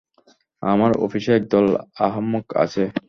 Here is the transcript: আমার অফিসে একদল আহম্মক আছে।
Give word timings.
আমার 0.63 0.91
অফিসে 1.05 1.31
একদল 1.35 1.65
আহম্মক 1.99 2.45
আছে। 2.63 2.83